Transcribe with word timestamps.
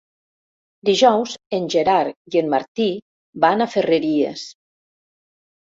Dijous 0.89 1.35
en 1.57 1.67
Gerard 1.75 2.37
i 2.37 2.41
en 2.43 2.49
Martí 2.55 2.87
van 3.47 3.63
a 3.65 3.69
Ferreries. 3.75 4.49